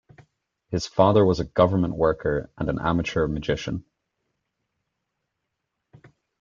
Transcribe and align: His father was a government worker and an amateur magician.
His 0.71 0.87
father 0.87 1.23
was 1.23 1.39
a 1.39 1.43
government 1.45 1.93
worker 1.95 2.49
and 2.57 2.71
an 2.71 2.79
amateur 2.79 3.27
magician. 3.27 3.85